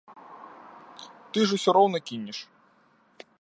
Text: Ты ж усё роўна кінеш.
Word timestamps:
Ты 1.35 1.39
ж 1.51 1.59
усё 1.59 1.69
роўна 1.79 1.97
кінеш. 2.09 2.37